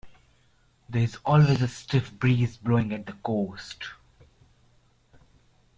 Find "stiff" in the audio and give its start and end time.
1.67-2.11